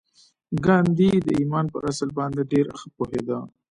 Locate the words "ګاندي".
0.65-1.11